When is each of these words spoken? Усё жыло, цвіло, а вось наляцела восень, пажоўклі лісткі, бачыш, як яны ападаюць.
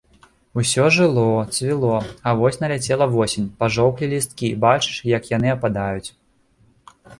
Усё 0.59 0.85
жыло, 0.95 1.25
цвіло, 1.57 1.99
а 2.31 2.33
вось 2.39 2.57
наляцела 2.63 3.09
восень, 3.13 3.47
пажоўклі 3.61 4.11
лісткі, 4.15 4.53
бачыш, 4.67 4.95
як 5.15 5.33
яны 5.37 5.55
ападаюць. 5.59 6.09